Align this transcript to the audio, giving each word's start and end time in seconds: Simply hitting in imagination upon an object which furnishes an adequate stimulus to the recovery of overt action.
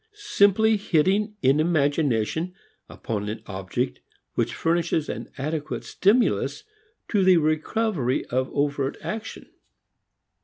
Simply 0.15 0.77
hitting 0.77 1.35
in 1.43 1.59
imagination 1.59 2.55
upon 2.89 3.29
an 3.29 3.43
object 3.45 3.99
which 4.33 4.55
furnishes 4.55 5.07
an 5.09 5.29
adequate 5.37 5.83
stimulus 5.83 6.63
to 7.09 7.23
the 7.23 7.37
recovery 7.37 8.25
of 8.25 8.49
overt 8.51 8.97
action. 9.03 9.49